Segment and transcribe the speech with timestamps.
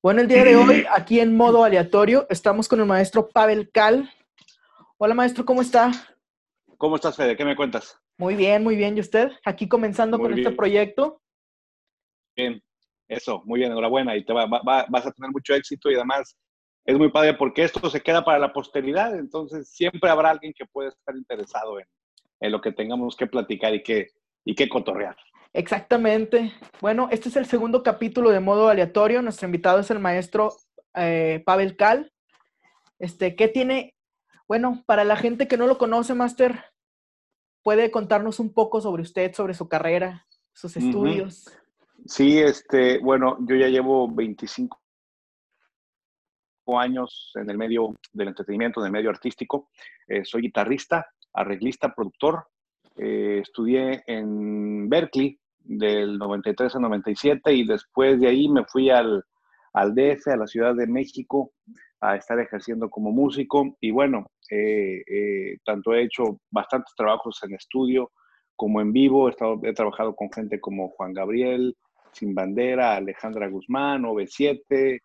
[0.00, 4.08] Bueno, el día de hoy, aquí en modo aleatorio, estamos con el maestro Pavel Cal.
[4.96, 5.90] Hola, maestro, ¿cómo está?
[6.76, 7.36] ¿Cómo estás, Fede?
[7.36, 8.00] ¿Qué me cuentas?
[8.16, 8.96] Muy bien, muy bien.
[8.96, 9.32] ¿Y usted?
[9.44, 11.20] Aquí comenzando con este proyecto.
[12.36, 12.62] Bien,
[13.08, 14.16] eso, muy bien, enhorabuena.
[14.16, 16.38] Y te vas a tener mucho éxito y además
[16.84, 20.64] es muy padre porque esto se queda para la posteridad, entonces siempre habrá alguien que
[20.64, 21.86] pueda estar interesado en,
[22.40, 24.06] en lo que tengamos que platicar y que,
[24.44, 25.16] y que cotorrear.
[25.52, 26.52] Exactamente.
[26.80, 29.22] Bueno, este es el segundo capítulo de modo aleatorio.
[29.22, 30.52] Nuestro invitado es el maestro
[30.94, 32.12] eh, Pavel Cal.
[32.98, 33.94] Este, ¿qué tiene?
[34.46, 36.64] Bueno, para la gente que no lo conoce, Master,
[37.62, 41.50] ¿puede contarnos un poco sobre usted, sobre su carrera, sus estudios?
[42.06, 44.78] Sí, este, bueno, yo ya llevo 25
[46.78, 49.70] años en el medio del entretenimiento, en el medio artístico.
[50.06, 52.46] Eh, soy guitarrista, arreglista, productor,
[52.96, 59.22] eh, estudié en Berkeley del 93 al 97 y después de ahí me fui al,
[59.74, 61.52] al DF, a la Ciudad de México,
[62.00, 63.76] a estar ejerciendo como músico.
[63.80, 68.10] Y bueno, eh, eh, tanto he hecho bastantes trabajos en estudio
[68.56, 69.28] como en vivo.
[69.28, 71.76] He, estado, he trabajado con gente como Juan Gabriel,
[72.12, 75.00] Sin Bandera, Alejandra Guzmán, OV7,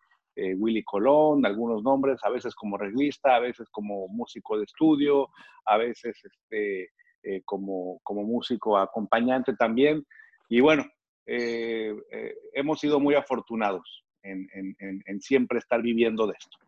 [0.56, 5.28] Willy Colón, algunos nombres, a veces como reglista, a veces como músico de estudio,
[5.64, 6.90] a veces este,
[7.26, 10.04] eh, como, como músico acompañante también.
[10.48, 10.84] Y bueno,
[11.26, 16.58] eh, eh, hemos sido muy afortunados en, en, en, siempre estar viviendo de esto.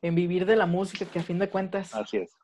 [0.00, 1.94] En vivir de la música, que a fin de cuentas.
[1.94, 2.36] Así es.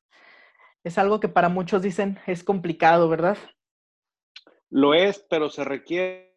[0.85, 3.37] Es algo que para muchos dicen es complicado, ¿verdad?
[4.71, 6.29] Lo es, pero se requiere.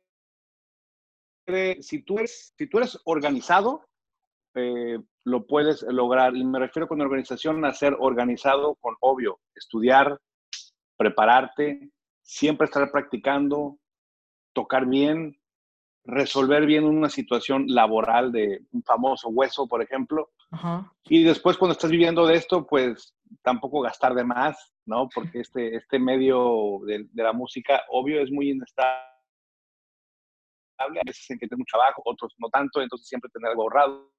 [1.82, 3.86] Si tú eres, si tú eres organizado,
[4.54, 6.36] lo puedes lograr.
[6.36, 10.20] Y me refiero con organización a ser organizado con, obvio, estudiar,
[10.98, 11.92] prepararte,
[12.24, 13.78] siempre estar practicando,
[14.54, 15.38] tocar bien,
[16.04, 20.32] resolver bien una situación laboral de un famoso hueso, por ejemplo.
[21.06, 25.08] Y después cuando estás viviendo de esto, pues tampoco gastar de más, ¿no?
[25.14, 29.08] Porque este, este medio de, la música, obvio, es muy inestable.
[30.78, 34.12] A veces en que tienes mucho trabajo, otros no tanto, entonces siempre tener algo ahorrado.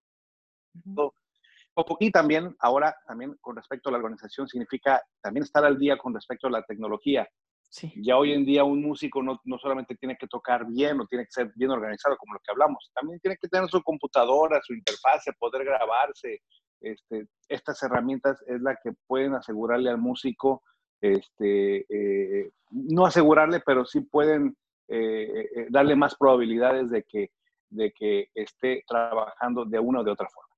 [1.99, 6.15] Y también ahora, también con respecto a la organización, significa también estar al día con
[6.15, 7.29] respecto a la tecnología.
[7.73, 7.91] Sí.
[7.97, 11.25] Ya hoy en día un músico no, no, solamente tiene que tocar bien o tiene
[11.25, 14.75] que ser bien organizado como lo que hablamos, también tiene que tener su computadora, su
[14.75, 16.43] interfase, poder grabarse.
[16.83, 20.63] Este, estas herramientas es la que pueden asegurarle al músico,
[21.01, 24.55] este, eh, no asegurarle, pero sí pueden
[24.89, 27.31] eh, eh, darle más probabilidades de que,
[27.71, 30.52] de que esté trabajando de una o de otra forma.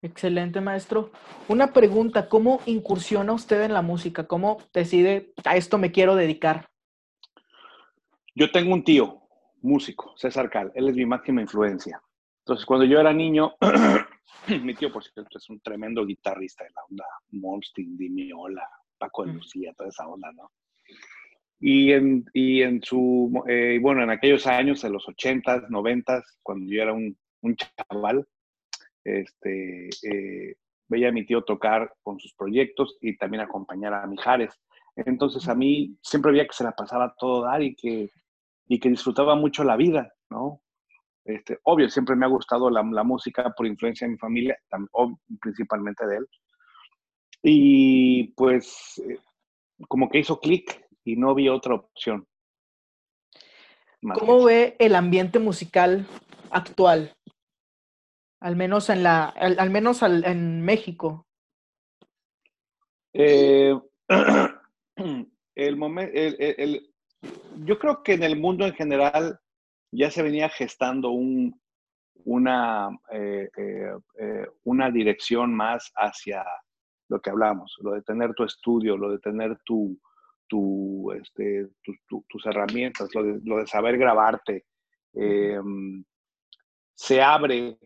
[0.00, 1.10] Excelente, maestro.
[1.48, 4.28] Una pregunta, ¿cómo incursiona usted en la música?
[4.28, 6.68] ¿Cómo decide a esto me quiero dedicar?
[8.34, 9.22] Yo tengo un tío,
[9.60, 12.00] músico, César Cal, él es mi máxima influencia.
[12.44, 13.56] Entonces, cuando yo era niño,
[14.62, 19.34] mi tío, por cierto, es un tremendo guitarrista de la onda Molstin, Dimiola, Paco de.
[19.34, 20.52] Lucía, toda esa onda, ¿no?
[21.60, 26.72] Y en, y en su, eh, bueno, en aquellos años, en los 80s, 90 cuando
[26.72, 28.24] yo era un, un chaval,
[29.08, 30.56] este, eh,
[30.88, 34.54] veía a mi tío tocar con sus proyectos y también acompañar a Mijares.
[34.96, 38.10] Entonces a mí siempre veía que se la pasaba todo dar y que,
[38.66, 40.60] y que disfrutaba mucho la vida, ¿no?
[41.24, 44.56] Este, obvio, siempre me ha gustado la, la música por influencia de mi familia,
[45.40, 46.26] principalmente de él.
[47.42, 49.18] Y pues eh,
[49.88, 52.26] como que hizo clic y no vi otra opción.
[54.14, 56.06] ¿Cómo ve el ambiente musical
[56.50, 57.14] actual?
[58.40, 61.26] Al menos en la, al, menos en México.
[63.12, 63.76] Eh,
[65.56, 66.94] el momento, el,
[67.64, 69.40] yo creo que en el mundo en general
[69.90, 71.60] ya se venía gestando un,
[72.24, 76.44] una, eh, eh, una dirección más hacia
[77.08, 79.98] lo que hablamos, lo de tener tu estudio, lo de tener tu,
[80.46, 81.68] tu, este,
[82.06, 84.66] tus herramientas, lo de, lo de saber grabarte.
[86.94, 87.78] se abre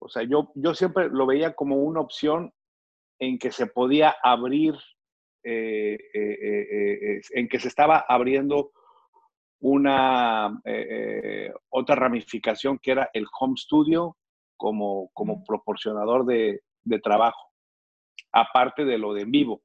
[0.00, 2.52] o sea, yo, yo siempre lo veía como una opción
[3.18, 4.74] en que se podía abrir,
[5.42, 8.70] eh, eh, eh, en que se estaba abriendo
[9.60, 10.60] una
[11.70, 14.16] otra ramificación que era el home studio
[14.56, 17.50] como, como proporcionador de, de, trabajo,
[18.32, 19.62] aparte de lo de en vivo.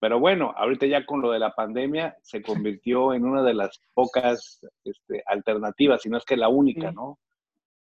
[0.00, 3.80] Pero bueno, ahorita ya con lo de la pandemia se convirtió en una de las
[3.94, 7.18] pocas este, alternativas, si no es que la única, ¿no?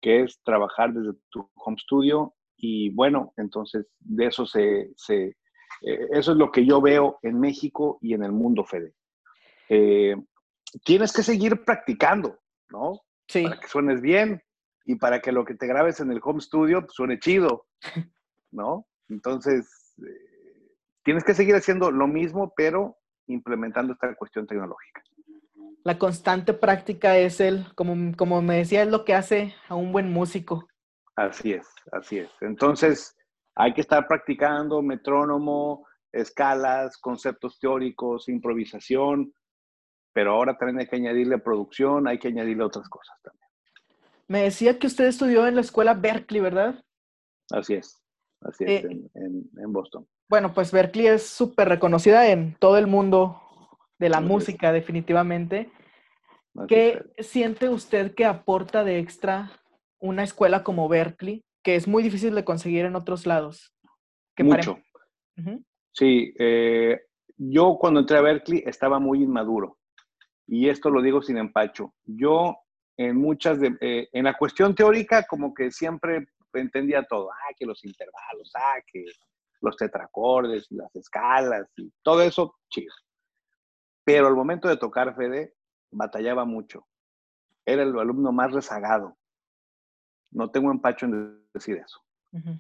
[0.02, 5.36] Que es trabajar desde tu home studio y bueno, entonces de eso se, se
[5.82, 8.94] eh, eso es lo que yo veo en México y en el mundo, Fede.
[9.70, 10.16] Eh,
[10.84, 12.40] tienes que seguir practicando,
[12.70, 13.02] ¿no?
[13.28, 13.44] Sí.
[13.44, 14.42] Para que suenes bien.
[14.84, 17.68] y para que lo que te grabes en el home studio pues, suene chido,
[18.52, 18.88] ¿no?
[19.10, 22.98] Entonces, eh, tienes que seguir haciendo lo mismo, pero
[23.28, 25.04] implementando esta cuestión tecnológica.
[25.84, 29.92] La constante práctica es el, como, como me decía, es lo que hace a un
[29.92, 30.68] buen músico.
[31.16, 32.30] Así es, así es.
[32.42, 33.18] Entonces,
[33.56, 39.34] hay que estar practicando metrónomo, escalas, conceptos teóricos, improvisación,
[40.14, 43.48] pero ahora también hay que añadirle producción, hay que añadirle otras cosas también.
[44.28, 46.84] Me decía que usted estudió en la escuela Berkeley, ¿verdad?
[47.52, 48.02] Así es,
[48.42, 50.08] así es, eh, en, Boston.
[50.30, 53.42] Bueno, pues Berkeley es súper reconocida en todo el mundo
[54.02, 55.70] de la música, definitivamente.
[56.68, 59.52] ¿Qué siente usted que aporta de extra
[60.00, 63.76] una escuela como Berkeley, que es muy difícil de conseguir en otros lados?
[64.40, 64.80] Mucho.
[65.94, 67.00] Sí, eh,
[67.38, 69.78] yo cuando entré a Berkeley estaba muy inmaduro
[70.48, 71.94] y esto lo digo sin empacho.
[72.04, 72.58] Yo
[72.98, 77.68] en muchas de, eh, en la cuestión teórica como que siempre entendía todo, ah, que
[77.68, 79.06] los intervalos, ah, que
[79.62, 82.94] los tetracordes y las escalas y todo eso, chido.
[84.04, 85.54] Pero al momento de tocar Fede,
[85.92, 86.88] batallaba mucho.
[87.66, 89.18] Era el alumno más rezagado.
[90.32, 92.00] No tengo empacho en decir eso.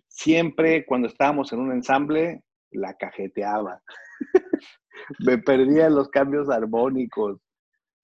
[0.07, 3.81] Siempre cuando estábamos en un ensamble, la cajeteaba.
[5.19, 7.39] Me perdía los cambios armónicos.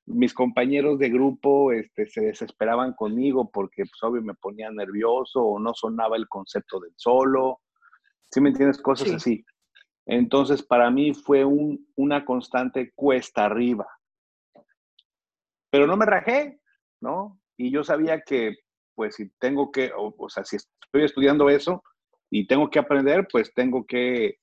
[0.05, 5.59] Mis compañeros de grupo este, se desesperaban conmigo porque, pues, obvio, me ponía nervioso o
[5.59, 7.59] no sonaba el concepto del solo.
[8.31, 8.81] ¿Sí me entiendes?
[8.81, 9.43] Cosas así.
[10.07, 13.85] Entonces, para mí fue una constante cuesta arriba.
[15.69, 16.59] Pero no me rajé,
[17.01, 17.39] ¿no?
[17.57, 18.55] Y yo sabía que,
[18.95, 21.83] pues, si tengo que, o sea, si estoy estudiando eso
[22.31, 24.39] y tengo que aprender, pues tengo que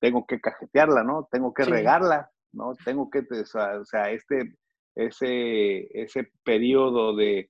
[0.00, 1.28] tengo que cajetearla, ¿no?
[1.30, 2.74] Tengo que regarla, ¿no?
[2.84, 4.56] Tengo que, o sea, este,
[4.96, 7.48] ese, ese periodo de,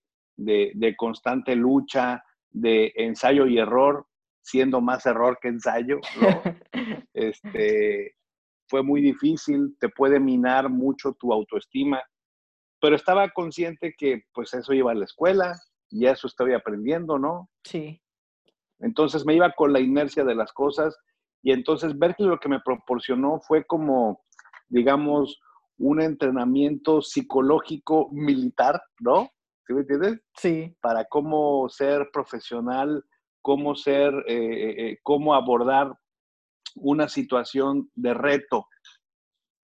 [0.99, 4.07] constante lucha, de ensayo y error,
[4.43, 6.43] siendo más error que ensayo, ¿no?
[7.29, 8.17] este,
[8.69, 12.03] fue muy difícil, te puede minar mucho tu autoestima,
[12.81, 15.55] pero estaba consciente que pues eso iba a la escuela
[15.91, 17.49] y eso estoy aprendiendo, ¿no?
[17.65, 18.01] Sí.
[18.81, 20.99] Entonces me iba con la inercia de las cosas
[21.43, 24.25] y entonces Berkeley lo que me proporcionó fue como,
[24.69, 25.41] digamos,
[25.79, 29.31] un entrenamiento psicológico militar, ¿no?
[29.67, 30.21] ¿Sí me entiendes?
[30.37, 30.77] Sí.
[30.81, 33.05] Para cómo ser profesional,
[33.43, 35.93] cómo ser, eh, eh, eh, cómo abordar
[36.77, 38.67] una situación de reto,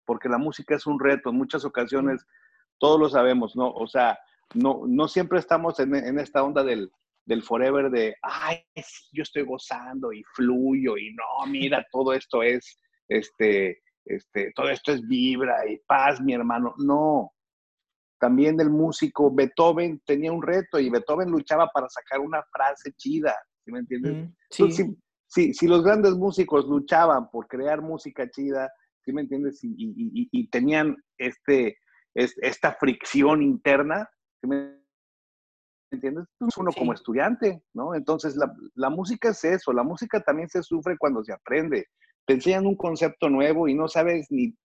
[0.05, 2.25] porque la música es un reto, en muchas ocasiones
[2.79, 3.71] todos lo sabemos, ¿no?
[3.71, 4.17] O sea,
[4.55, 6.89] no, no siempre estamos en, en esta onda del,
[7.25, 8.63] del forever de, ay,
[9.11, 14.91] yo estoy gozando y fluyo y no, mira, todo esto es, este, este, todo esto
[14.91, 16.73] es vibra y paz, mi hermano.
[16.79, 17.31] No.
[18.19, 23.35] También el músico Beethoven tenía un reto y Beethoven luchaba para sacar una frase chida,
[23.63, 24.13] ¿sí me entiendes?
[24.15, 24.97] Mm, sí.
[25.29, 28.71] Si, si, los grandes músicos luchaban por crear música chida,
[29.05, 29.63] ¿sí me entiendes?
[29.63, 31.77] Y, y, y, tenían este,
[32.15, 34.09] esta fricción interna,
[34.41, 34.79] ¿sí me
[35.91, 36.25] ¿entiendes?
[36.37, 37.95] Pues uno como estudiante, ¿no?
[37.95, 38.35] Entonces,
[38.75, 41.87] la, música es eso, la música también se sufre cuando se aprende.
[42.25, 44.55] Te enseñan un concepto nuevo y no sabes ni,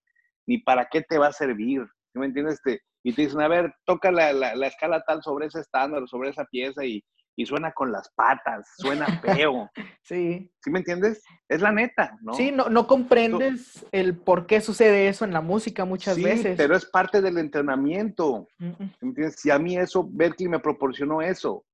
[0.47, 1.83] ni para qué te va a servir,
[2.13, 2.61] ¿sí me entiendes?
[3.07, 6.45] y te dicen, a ver, toca la, la, escala tal sobre ese estándar, sobre esa
[6.47, 7.05] pieza y,
[7.37, 9.71] y suena con las patas, suena feo.
[10.03, 10.51] sí.
[10.61, 11.23] ¿Sí me entiendes?
[11.49, 12.35] Es la neta, ¿no?
[12.35, 16.57] Sí, no, no comprendes el por qué sucede eso en la música muchas sí, veces.
[16.57, 18.49] pero es parte del entrenamiento.
[18.59, 19.37] ¿Me entiendes?
[19.37, 21.65] Si a mí eso, Berkeley me proporcionó eso.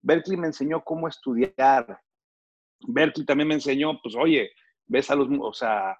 [0.00, 2.00] Berkeley me enseñó cómo estudiar.
[2.80, 4.50] Berkeley también me enseñó, pues, oye,
[4.86, 5.96] ves a los, o sea,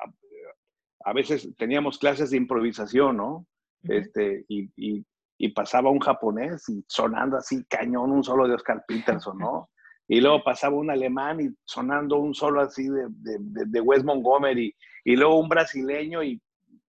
[1.04, 3.46] a veces teníamos clases de improvisación, ¿no?
[3.84, 5.04] Este, y, y,
[5.42, 9.70] y pasaba un japonés y sonando así cañón un solo de Oscar Peterson, ¿no?
[10.06, 14.72] Y luego pasaba un alemán y sonando un solo así de, de, Wes Montgomery,
[15.04, 16.40] y luego un brasileño y,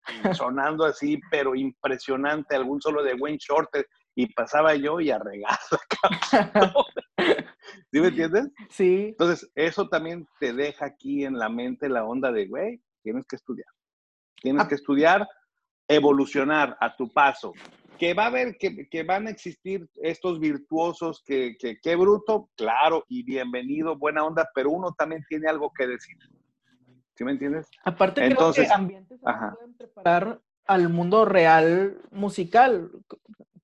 [0.40, 5.20] sonando así, pero impresionante, algún solo de Wayne Shorter, y pasaba yo y a
[7.92, 8.52] ¿Sí me entiendes?
[8.70, 9.08] Sí.
[9.10, 13.36] Entonces, eso también te deja aquí en la mente la onda de, güey, tienes que
[13.36, 13.74] estudiar.
[14.36, 14.68] Tienes ah.
[14.68, 15.28] que estudiar,
[15.88, 17.52] evolucionar a tu paso
[18.04, 23.24] que va a haber, que, van a existir estos virtuosos, que, qué bruto, claro, y
[23.24, 26.18] bienvenido, buena onda, pero uno también tiene algo que decir.
[27.16, 27.70] ¿Sí me entiendes?
[27.86, 32.92] Aparte, Entonces, creo que ambientes se pueden preparar al mundo real musical.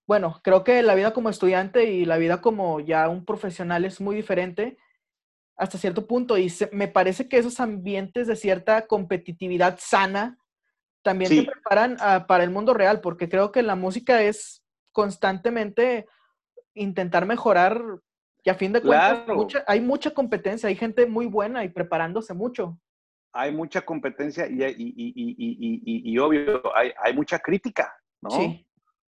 [0.08, 4.00] Bueno, creo que la vida como estudiante y la vida como ya un profesional es
[4.00, 4.78] muy diferente
[5.58, 10.38] hasta cierto punto y me parece que esos ambientes de cierta competitividad sana
[11.04, 16.08] también te preparan ah, para el mundo real, porque creo que la música es constantemente
[16.74, 17.82] intentar mejorar
[18.44, 19.26] Y a fin de cuentas,
[19.68, 22.80] hay mucha competencia, hay gente muy buena y preparándose mucho.
[23.34, 28.32] Hay mucha competencia y, y, obvio, hay, hay, mucha crítica, ¿no?
[28.32, 28.66] Sí.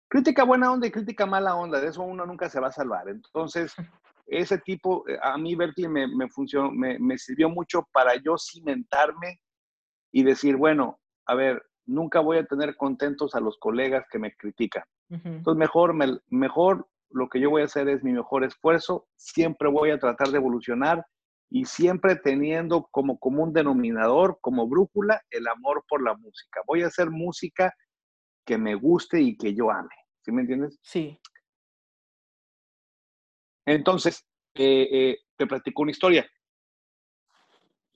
[0.10, 3.10] Crítica buena onda y crítica mala onda, de eso uno nunca se va a salvar.
[3.10, 3.76] Entonces,
[4.28, 9.40] ese tipo, a mí Berkeley me, me funcionó, me, me sirvió mucho para yo cimentarme
[10.12, 14.36] y decir, bueno, a ver, nunca voy a tener contentos a los colegas que me
[14.36, 14.84] critican.
[15.10, 15.96] Entonces, mejor,
[16.30, 20.28] mejor lo que yo voy a hacer es mi mejor esfuerzo, siempre voy a tratar
[20.28, 21.06] de evolucionar
[21.50, 26.62] y siempre teniendo como común denominador, como brújula, el amor por la música.
[26.68, 27.74] Voy a hacer música
[28.46, 29.96] que me guste y que yo ame.
[30.22, 30.78] ¿Sí me entiendes?
[30.82, 31.18] Sí.
[33.66, 34.26] Entonces,
[34.56, 36.30] eh, eh, te platico una historia.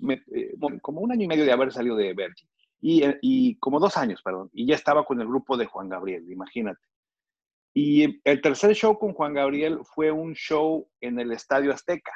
[0.09, 2.49] Eh, como un año y medio de haber salido de Berkeley.
[2.81, 6.29] Eh, y, como dos años, perdón, y ya estaba con el grupo de Juan Gabriel,
[6.31, 6.81] imagínate.
[7.73, 12.11] Y el tercer show con Juan Gabriel fue un show en el Estadio Azteca.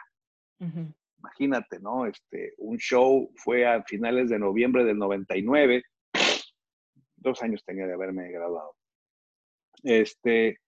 [1.20, 2.06] Imagínate, ¿no?
[2.06, 5.84] Este, un show fue a finales de noviembre del 99.
[7.16, 8.76] Dos años tenía de haberme graduado.
[9.84, 10.60] Este,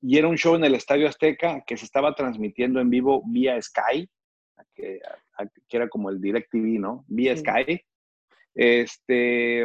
[0.00, 3.60] y era un show en el Estadio Azteca que se estaba transmitiendo en vivo vía
[3.60, 4.08] Sky,
[4.74, 5.00] que,
[5.70, 7.04] era como el DirecTV, ¿no?
[7.08, 7.80] Vía Sky.
[8.58, 9.64] Este,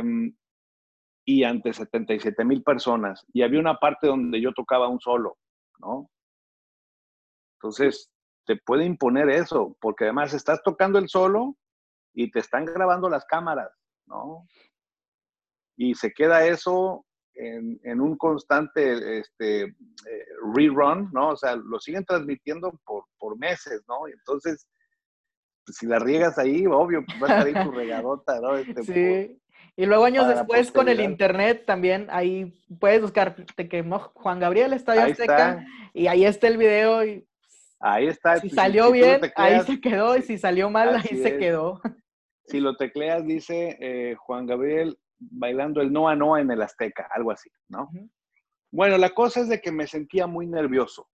[1.25, 3.25] y ante 77 mil personas.
[3.33, 5.37] Y había una parte donde yo tocaba un solo,
[5.79, 6.11] ¿no?
[7.57, 8.11] Entonces,
[8.45, 11.57] te puede imponer eso, porque además estás tocando el solo
[12.13, 13.71] y te están grabando las cámaras,
[14.05, 14.47] ¿no?
[15.75, 21.29] Y se queda eso en, un constante este, eh, rerun, ¿no?
[21.29, 24.07] O sea, lo siguen transmitiendo por, por meses, ¿no?
[24.07, 24.67] entonces,
[25.65, 28.55] pues, si la riegas ahí, obvio, pues va a estar ahí tu regadota, ¿no?
[28.55, 29.41] Este, sí.
[29.75, 34.73] y luego años después con el internet también, ahí puedes buscar, te quemó Juan Gabriel
[34.73, 37.27] Estadio Azteca y ahí está el video y
[37.79, 38.37] ahí está.
[38.39, 41.81] Si salió bien, ahí se quedó y si salió mal, ahí se quedó.
[42.45, 47.31] Si lo tecleas, dice eh, Juan Gabriel bailando el Noa Noa en el Azteca, algo
[47.31, 47.89] así, ¿no?
[48.71, 51.07] Bueno, la cosa es de que me sentía muy nervioso,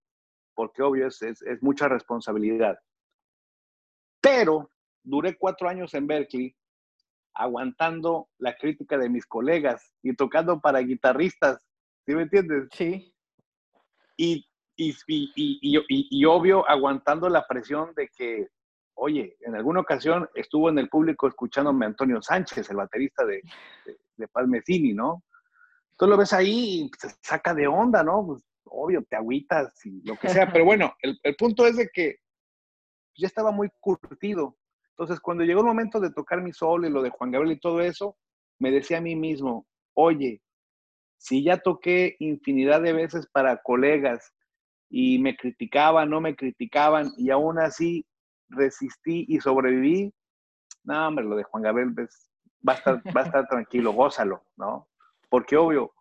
[0.54, 2.76] porque obvio es, es, es mucha responsabilidad.
[4.20, 4.70] Pero
[5.02, 6.54] duré cuatro años en Berkeley
[7.34, 11.64] aguantando la crítica de mis colegas y tocando para guitarristas,
[12.06, 12.68] ¿sí me entiendes?
[12.72, 13.14] Sí.
[14.16, 14.46] Y,
[14.76, 15.30] y, y,
[16.10, 18.48] y, obvio aguantando la presión de que,
[18.94, 23.42] oye, en alguna ocasión estuvo en el público escuchándome Antonio Sánchez, el baterista de,
[24.16, 25.22] de, Palmecini, ¿no?
[25.96, 28.26] Tú lo ves ahí y se saca de onda, ¿no?
[28.26, 31.88] Pues, obvio, te agüitas y lo que sea, pero bueno, el, el punto es de
[31.92, 32.16] que
[33.20, 34.56] ya estaba muy curtido.
[34.90, 37.60] Entonces, cuando llegó el momento de tocar mi solo y lo de Juan Gabriel y
[37.60, 38.16] todo eso,
[38.58, 40.42] me decía a mí mismo, oye,
[41.16, 44.32] si ya toqué infinidad de veces para colegas
[44.88, 48.06] y me criticaban, no me criticaban, y aún así
[48.48, 50.12] resistí y sobreviví,
[50.84, 52.28] no, hombre, lo de Juan Gabriel pues,
[52.66, 54.88] va, a estar, va a estar tranquilo, gózalo, ¿no?
[55.28, 55.92] Porque obvio,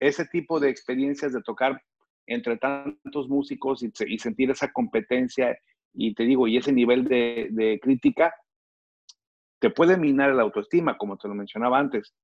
[0.00, 1.80] ese tipo de experiencias de tocar
[2.26, 5.58] entre tantos músicos y, y sentir esa competencia
[5.92, 8.34] y te digo, y ese nivel de, crítica
[9.58, 12.14] te puede minar la autoestima, como te lo mencionaba antes,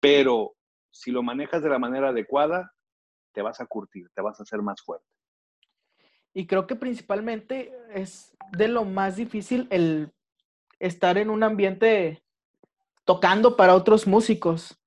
[0.00, 0.54] pero
[0.90, 2.72] si lo manejas de la manera adecuada,
[3.32, 5.06] te vas a curtir, te vas a hacer más fuerte.
[6.32, 10.12] Y creo que principalmente es de lo más difícil el
[10.78, 12.22] estar en un ambiente
[13.04, 14.80] tocando para otros músicos.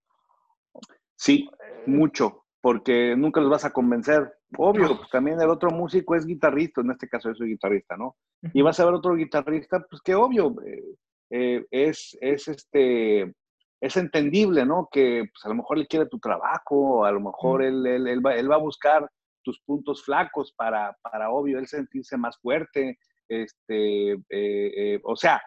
[1.15, 1.49] Sí,
[1.85, 4.33] mucho, porque nunca los vas a convencer.
[4.57, 8.17] Obvio, pues también el otro músico es guitarrista, en este caso yo soy guitarrista, ¿no?
[8.53, 10.83] Y vas a ver otro guitarrista, pues que obvio, eh,
[11.29, 13.33] eh, es, es, este,
[13.81, 14.89] es entendible, ¿no?
[14.91, 18.25] Que pues, a lo mejor él quiere tu trabajo, a lo mejor él, él, él,
[18.25, 19.09] va, él, va, a buscar
[19.43, 25.41] tus puntos flacos para, para, obvio, él sentirse más fuerte, este, eh, o sea,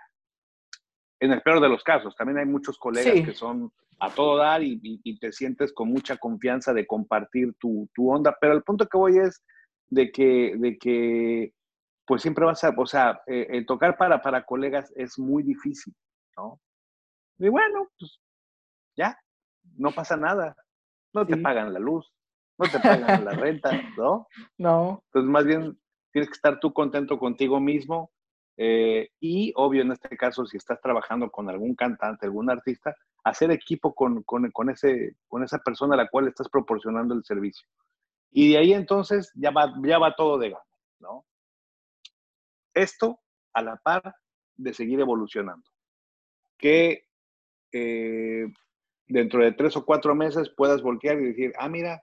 [1.20, 4.62] en el peor de los casos, también hay muchos colegas que son a todo dar
[4.62, 8.36] y, te sientes con mucha confianza de compartir tu, onda.
[8.40, 9.42] Pero el punto que voy es
[9.88, 11.52] de que, de que
[12.06, 15.94] pues siempre vas a, o sea, eh, tocar para, para colegas es muy difícil,
[16.36, 16.60] ¿no?
[17.38, 18.20] Y bueno, pues
[18.96, 19.18] ya,
[19.76, 20.56] no pasa nada.
[21.12, 22.12] No te pagan la luz,
[22.58, 24.26] no te pagan la renta, ¿no?
[24.58, 25.02] No.
[25.06, 25.78] Entonces, más bien
[26.12, 28.10] tienes que estar tú contento contigo mismo.
[28.58, 32.94] Eh, y obvio, en este caso, si estás trabajando con algún cantante, algún artista,
[33.26, 37.68] hacer equipo con, con, ese, con esa persona a la cual estás proporcionando el servicio.
[38.30, 40.62] Y de ahí entonces ya va, ya va todo de gana,
[41.00, 41.26] ¿no?
[42.72, 43.18] Esto
[43.52, 44.14] a la par
[44.56, 45.68] de seguir evolucionando.
[46.56, 47.08] Que
[47.72, 48.46] eh,
[49.08, 52.00] dentro de tres o cuatro meses puedas voltear y decir, ah, mira,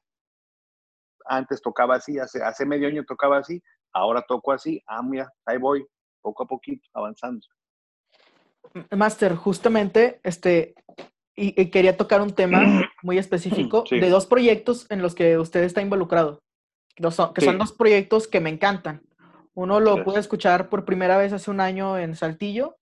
[1.26, 3.64] antes tocaba así, hace, hace medio año tocaba así,
[3.94, 5.88] ahora toco así, ah, mira, ahí voy,
[6.22, 7.48] poco a poquito, avanzando.
[8.92, 10.74] Master, justamente, este,
[11.36, 15.82] y, quería tocar un tema muy específico de dos proyectos en los que usted está
[15.82, 16.44] involucrado,
[16.96, 19.02] que son, dos proyectos que me encantan.
[19.56, 22.78] Uno lo pude escuchar por primera vez hace un año en Saltillo,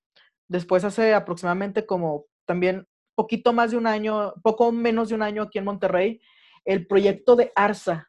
[0.48, 5.43] después hace aproximadamente como también poquito más de un año, poco menos de un año
[5.43, 6.22] aquí en Monterrey,
[6.65, 8.08] el proyecto de Arsa.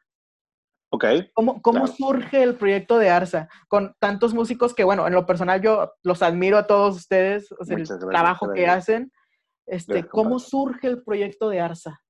[0.89, 1.05] Ok.
[1.33, 3.49] ¿Cómo, cómo surge el proyecto de Arsa?
[3.67, 7.87] Con tantos músicos que, bueno, en lo personal yo los admiro a todos ustedes, el
[8.09, 9.11] trabajo que hacen.
[9.65, 12.01] Este, ¿Cómo surge el proyecto de Arsa?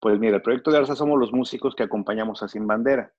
[0.00, 3.12] Pues mira, el proyecto de Arsa somos los músicos que acompañamos a Sin Bandera.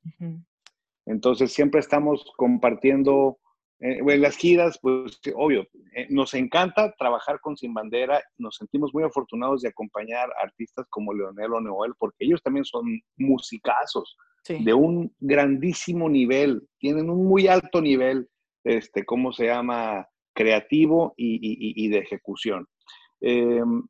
[1.06, 3.40] Entonces siempre estamos compartiendo
[3.80, 8.94] eh, en las giras, pues obvio, eh, nos encanta trabajar con Sin Bandera, nos sentimos
[8.94, 14.74] muy afortunados de acompañar artistas como Leonel o Noel, porque ellos también son musicazos de
[14.74, 18.30] un grandísimo nivel, tienen un muy alto nivel,
[18.64, 20.08] este, ¿cómo se llama?
[20.34, 22.68] Creativo y, de ejecución.
[23.22, 23.84] Em,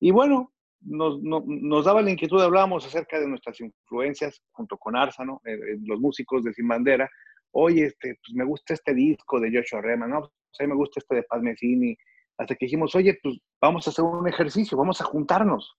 [0.00, 5.24] y bueno, nos, nos, daba la inquietud, hablábamos acerca de nuestras influencias junto con Arsa,
[5.24, 5.40] ¿no?
[5.44, 7.08] Eh, los músicos de Sin Bandera,
[7.52, 10.20] oye, este, pues me gusta este disco de Joshua Rema, ¿no?
[10.20, 11.96] Pues me gusta este de Paz Messini.
[12.36, 15.76] Hasta que dijimos, oye, pues vamos a hacer un ejercicio, vamos a juntarnos.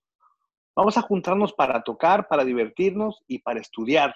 [0.76, 4.14] Vamos a juntarnos para tocar, para divertirnos y para estudiar.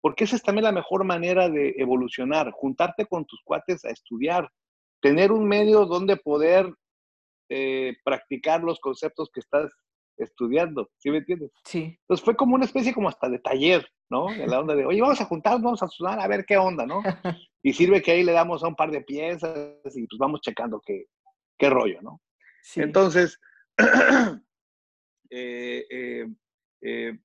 [0.00, 4.48] Porque esa es también la mejor manera de evolucionar, juntarte con tus cuates a estudiar,
[5.00, 6.72] tener un medio donde poder
[7.48, 9.72] eh, practicar los conceptos que estás
[10.18, 11.52] estudiando, ¿sí me entiendes?
[11.64, 11.96] Sí.
[12.00, 14.30] Entonces fue como una especie como hasta de taller, ¿no?
[14.30, 16.86] En la onda de, oye, vamos a juntarnos, vamos a sonar, a ver qué onda,
[16.86, 17.02] ¿no?
[17.60, 19.52] Y sirve que ahí le damos a un par de piezas
[19.96, 21.06] y pues vamos checando qué,
[21.58, 22.22] qué rollo, ¿no?
[22.62, 22.80] Sí.
[22.80, 23.38] Entonces,
[25.30, 26.26] eh, eh,
[26.82, 27.18] eh,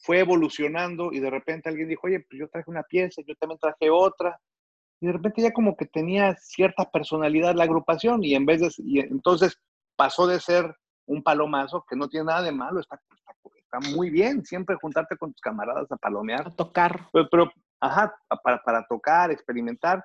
[0.00, 3.58] fue evolucionando y de repente alguien dijo, oye, pues yo traje una pieza, yo también
[3.58, 4.40] traje otra.
[5.00, 8.70] Y de repente ya como que tenía cierta personalidad la agrupación y en vez de,
[8.84, 9.58] y entonces
[9.96, 10.74] pasó de ser
[11.06, 13.00] un palomazo, que no tiene nada de malo, está,
[13.56, 16.46] está, muy bien, siempre juntarte con tus camaradas a palomear.
[16.46, 17.08] A tocar.
[17.12, 20.04] Pero, ajá, para, para, tocar, experimentar.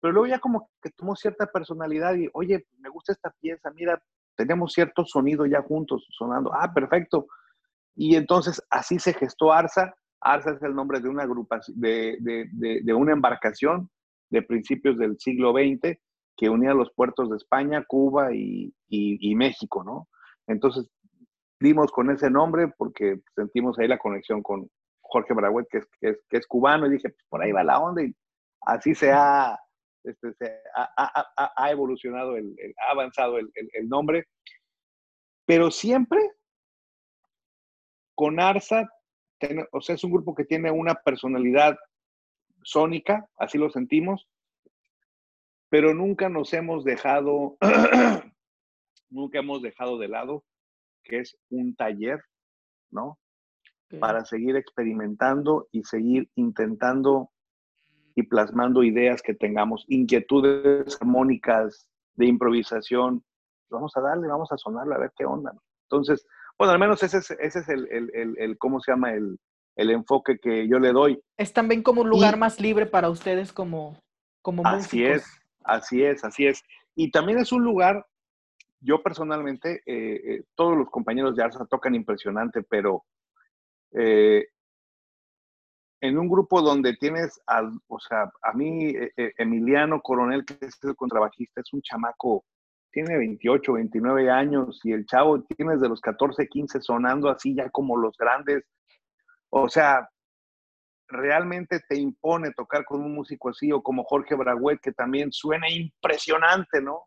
[0.00, 4.00] Pero luego ya como que tomó cierta personalidad y, oye, me gusta esta pieza, mira,
[4.36, 6.52] tenemos cierto sonido ya juntos sonando.
[6.54, 7.26] Ah, perfecto.
[7.96, 9.94] Y entonces así se gestó Arsa.
[10.20, 13.90] Arsa es el nombre de una agrupación, de, de, de, una embarcación
[14.30, 15.98] de principios del siglo XX
[16.36, 20.08] que unía los puertos de España, Cuba y, y México, ¿no?
[20.46, 20.90] Entonces,
[21.60, 24.68] dimos con ese nombre porque sentimos ahí la conexión con
[25.00, 28.02] Jorge Braguet, que es, que es, cubano, y dije, pues por ahí va la onda,
[28.02, 28.14] y
[28.62, 29.58] así se ha,
[30.02, 30.34] este,
[30.74, 32.54] ha, evolucionado, el,
[32.86, 34.26] ha avanzado el, nombre.
[35.46, 36.20] Pero siempre
[38.16, 38.88] con Arsa,
[39.72, 41.76] o sea, es un grupo que tiene una personalidad
[42.64, 44.28] sónica, así lo sentimos,
[45.68, 47.56] pero nunca nos hemos dejado
[49.14, 50.44] nunca hemos dejado de lado,
[51.04, 52.22] que es un taller,
[52.90, 53.18] ¿no?
[54.00, 57.30] Para seguir experimentando y seguir intentando
[58.16, 63.24] y plasmando ideas que tengamos, inquietudes armónicas de improvisación.
[63.70, 65.52] Vamos a darle, vamos a sonarle a ver qué onda.
[65.84, 66.26] Entonces,
[66.58, 69.12] bueno, al menos ese es, ese es el, el, el, ¿cómo se llama?
[69.12, 69.38] El,
[69.76, 71.20] el enfoque que yo le doy.
[71.36, 74.00] Es también como un lugar más libre para ustedes como,
[74.42, 74.86] como músicos.
[74.86, 75.26] Así es,
[75.64, 76.62] así es, así es.
[76.94, 78.06] Y también es un lugar
[78.84, 83.04] yo personalmente, eh, eh, todos los compañeros de Arsa tocan impresionante, pero
[83.92, 84.46] eh,
[86.02, 87.40] en un grupo donde tienes,
[87.88, 88.92] o sea, a mí,
[89.38, 92.44] Emiliano Coronel, que es el contrabajista, es un chamaco,
[92.92, 97.70] tiene 28, 29 años y el chavo tiene desde los 14, 15 sonando así ya
[97.70, 98.64] como los grandes.
[99.56, 100.08] O sea,
[101.08, 105.68] realmente te impone tocar con un músico así o como Jorge Braguet, que también suena
[105.70, 107.04] impresionante, ¿no?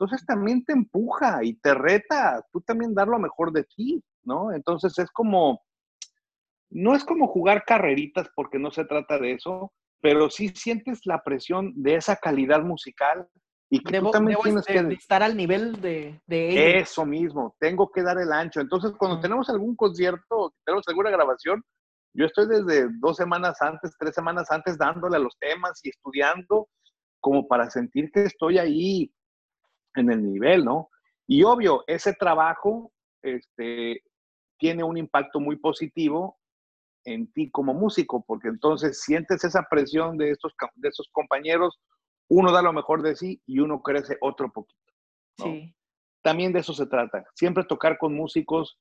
[0.00, 4.50] entonces también te empuja y te reta, tú también dar lo mejor de ti, ¿no?
[4.50, 5.62] Entonces es como,
[6.70, 11.22] no es como jugar carreritas porque no se trata de eso, pero sí sientes la
[11.22, 13.28] presión de esa calidad musical
[13.68, 18.02] y que tú también tienes que estar al nivel de, de Eso mismo, tengo que
[18.02, 18.60] dar el ancho.
[18.60, 21.62] Entonces, cuando tenemos algún concierto, tenemos alguna grabación,
[22.14, 26.68] yo estoy desde dos semanas antes, tres semanas antes dándole a los temas y estudiando
[27.20, 29.12] como para sentir que estoy ahí
[29.94, 30.88] en el nivel, ¿no?
[31.26, 32.92] Y obvio, ese trabajo
[33.22, 34.02] este,
[34.58, 36.38] tiene un impacto muy positivo
[37.04, 41.80] en ti como músico, porque entonces sientes esa presión de estos de esos compañeros,
[42.28, 44.92] uno da lo mejor de sí y uno crece otro poquito.
[45.38, 45.74] Sí.
[46.22, 48.78] También de eso se trata, siempre tocar con músicos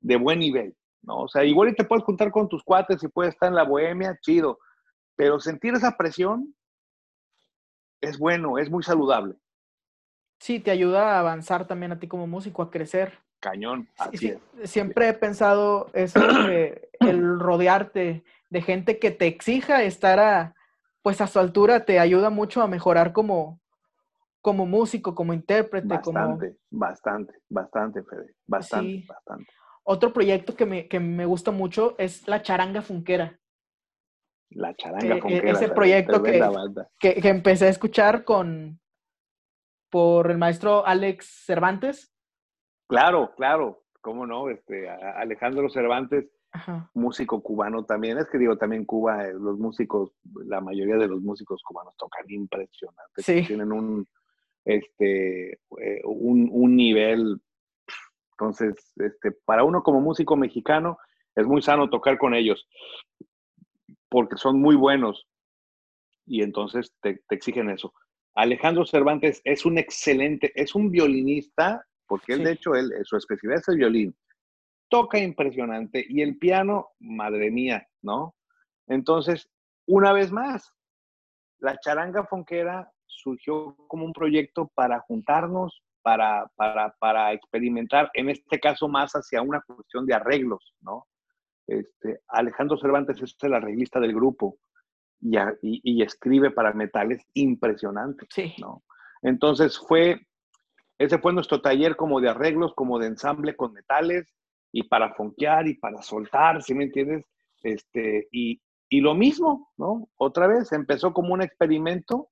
[0.00, 1.22] de buen nivel, ¿no?
[1.22, 3.64] O sea, igual y te puedes juntar con tus cuates y puedes estar en la
[3.64, 4.58] bohemia, chido,
[5.14, 6.54] Pero sentir esa presión
[8.00, 9.36] es bueno, es muy saludable.
[10.38, 13.18] Sí, te ayuda a avanzar también a ti como músico, a crecer.
[13.40, 14.70] Cañón, así es.
[14.70, 16.20] Siempre he pensado eso,
[17.00, 20.54] el rodearte de gente que te exija estar a,
[21.02, 23.60] pues a su altura te ayuda mucho a mejorar como,
[24.42, 25.86] como músico, como intérprete.
[25.86, 28.34] Bastante, bastante, bastante, Fede.
[28.46, 29.52] Bastante, bastante.
[29.86, 33.38] Otro proyecto que me, que me gusta mucho es La Charanga Funquera.
[34.50, 35.50] La Charanga Funquera.
[35.52, 36.42] Ese proyecto que,
[36.98, 38.80] que, que, empecé a escuchar con
[39.90, 42.12] por el maestro Alex Cervantes.
[42.88, 46.26] Claro, claro, cómo no, este, Alejandro Cervantes
[46.94, 48.18] músico cubano también.
[48.18, 50.12] Es que digo, también Cuba, eh, los músicos,
[50.46, 53.24] la mayoría de los músicos cubanos tocan impresionantes.
[53.46, 54.06] Tienen un,
[54.64, 57.40] este, eh, un, un, nivel.
[58.38, 60.98] Entonces, este, para uno como músico mexicano,
[61.34, 62.68] es muy sano tocar con ellos,
[64.10, 65.26] porque son muy buenos
[66.26, 67.92] y entonces te, te exigen eso.
[68.34, 73.60] Alejandro Cervantes es un excelente, es un violinista, porque él de hecho, él, su especialidad
[73.60, 74.16] es el violín,
[74.90, 78.34] toca impresionante y el piano, madre mía, ¿no?
[78.86, 79.48] Entonces,
[79.86, 80.70] una vez más,
[81.58, 88.60] la charanga fonquera surgió como un proyecto para juntarnos, para, para, para experimentar, en este
[88.60, 91.08] caso más hacia una cuestión de arreglos, ¿no?
[91.66, 94.56] Este, Alejandro Cervantes es el arreglista del grupo
[95.20, 98.54] y, y, escribe para metales impresionantes, sí.
[98.60, 98.84] ¿no?
[99.20, 100.20] Entonces fue,
[100.96, 104.28] ese fue nuestro taller como de arreglos, como de ensamble con metales,
[104.70, 107.24] y para fonquear y para soltar, ¿sí me entiendes?
[107.64, 110.08] Este, y, y lo mismo, ¿no?
[110.14, 112.28] Otra vez, empezó como un experimento,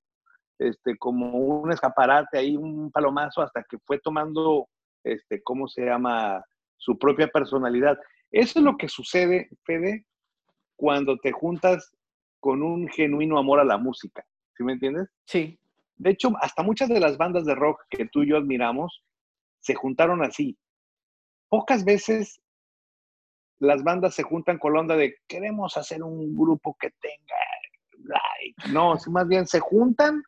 [0.59, 4.67] este, como un escaparate ahí, un palomazo, hasta que fue tomando,
[5.03, 6.43] este, ¿cómo se llama?
[6.77, 7.97] Su propia personalidad.
[8.31, 10.05] Eso es lo que sucede, Fede,
[10.75, 11.91] cuando te juntas
[12.39, 14.23] con un genuino amor a la música,
[14.55, 15.09] ¿sí me entiendes?
[15.25, 15.59] Sí.
[15.97, 19.03] De hecho, hasta muchas de las bandas de rock que tú y yo admiramos
[19.59, 20.57] se juntaron así,
[21.49, 22.39] pocas veces
[23.59, 27.35] las bandas se juntan con la onda de queremos hacer un grupo que tenga
[28.03, 28.71] like.
[28.71, 30.21] No, más bien se juntan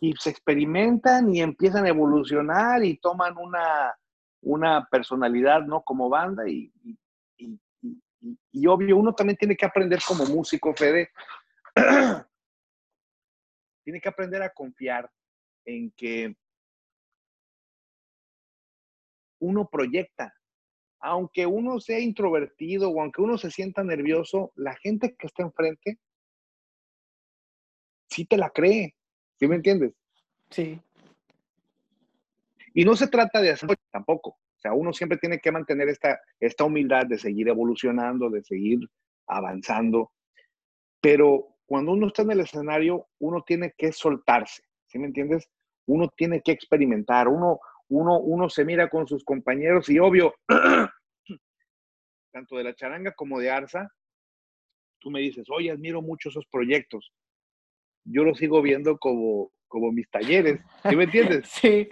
[0.00, 3.94] y se experimentan y empiezan a evolucionar y toman una,
[4.42, 5.82] una personalidad, ¿no?
[5.82, 6.98] Como banda y, y,
[8.52, 11.10] y, obvio, uno también tiene que aprender como músico, Fede,
[13.84, 15.10] tiene que aprender a confiar
[15.64, 16.36] en que
[19.38, 20.32] uno proyecta
[21.00, 26.00] aunque uno sea introvertido o aunque uno se sienta nervioso, la gente que está enfrente
[28.08, 28.96] sí te la cree.
[29.38, 29.92] ¿Sí me entiendes?
[30.50, 30.80] Sí.
[32.74, 34.30] Y no se trata de hacer tampoco.
[34.30, 38.80] O sea, uno siempre tiene que mantener esta, esta humildad de seguir evolucionando, de seguir
[39.26, 40.12] avanzando.
[41.00, 44.62] Pero cuando uno está en el escenario, uno tiene que soltarse.
[44.86, 45.48] ¿Sí me entiendes?
[45.86, 47.28] Uno tiene que experimentar.
[47.28, 50.34] Uno, uno, uno se mira con sus compañeros y obvio,
[52.32, 53.88] tanto de la charanga como de Arza,
[54.98, 57.12] tú me dices, oye, admiro mucho esos proyectos.
[58.06, 61.48] Yo los sigo viendo como, como mis talleres, ¿sí me entiendes?
[61.48, 61.88] sí.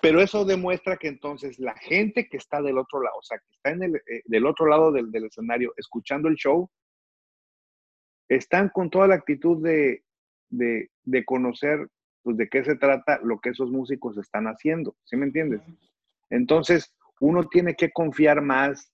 [0.00, 3.50] Pero eso demuestra que entonces la gente que está del otro lado, o sea, que
[3.52, 6.68] está en el, eh, del otro lado del, del, escenario escuchando el show,
[8.28, 10.04] están con toda la actitud de,
[10.50, 11.88] de, de conocer
[12.22, 15.60] pues de qué se trata lo que esos músicos están haciendo, ¿sí me entiendes?
[16.30, 18.90] Entonces, uno tiene que confiar más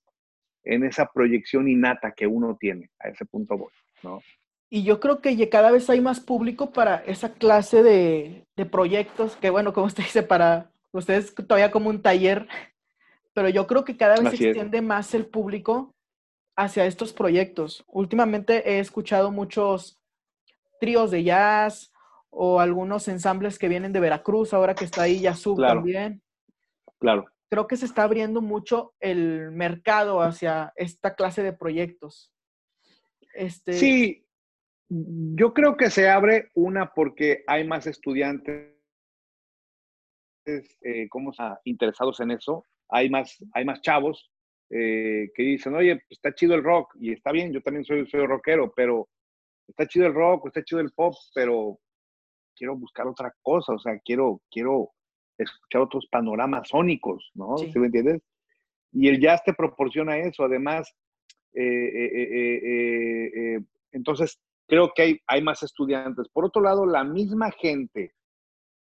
[0.65, 4.21] en esa proyección innata que uno tiene, a ese punto voy, ¿no?
[4.73, 9.37] Y yo creo que cada vez hay más público para esa clase de, de proyectos,
[9.37, 12.49] que bueno, como usted dice, para ustedes todavía como un taller,
[13.35, 15.95] pero yo creo que cada vez se extiende más el público
[16.57, 17.85] hacia estos proyectos.
[17.89, 19.99] Últimamente he escuchado muchos
[20.79, 21.93] tríos de jazz
[22.31, 26.23] o algunos ensambles que vienen de Veracruz, ahora que está ahí Yazub también.
[26.99, 27.27] Claro.
[27.49, 32.33] Creo que se está abriendo mucho el mercado hacia esta clase de proyectos.
[33.35, 33.73] Este...
[33.73, 34.27] Sí,
[34.91, 38.75] yo creo que se abre una porque hay más estudiantes
[40.47, 41.33] eh, como
[41.65, 42.67] interesados en eso.
[42.89, 44.33] Hay más, hay más chavos
[44.71, 48.05] eh, que dicen, oye, pues, está chido el rock y está bien, yo también soy,
[48.09, 49.09] soy rockero, pero
[49.69, 51.79] está chido el rock, está chido el pop, pero
[52.57, 54.91] quiero buscar otra cosa, o sea, quiero, quiero
[55.39, 57.57] escuchar otros panoramas sónicos, ¿no?
[57.59, 57.73] Sí.
[57.79, 58.23] me entiendes?
[58.93, 60.93] Y el jazz te proporciona eso, además,
[61.55, 62.61] eh, eh,
[63.35, 63.61] eh,
[63.93, 66.29] entonces creo que hay, hay más estudiantes.
[66.33, 68.15] Por otro lado, la misma gente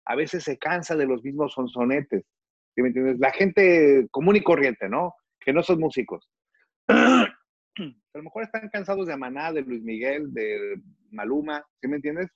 [0.05, 2.25] a veces se cansa de los mismos sonsonetes,
[2.73, 3.19] ¿sí me entiendes?
[3.19, 5.13] La gente común y corriente, ¿no?
[5.39, 6.27] Que no son músicos.
[6.87, 7.27] a
[8.15, 12.29] lo mejor están cansados de Maná, de Luis Miguel, de Maluma, ¿sí me entiendes?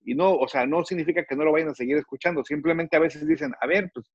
[0.00, 3.00] Y no, o sea, no significa que no lo vayan a seguir escuchando, simplemente a
[3.00, 4.10] veces dicen, a ver, pues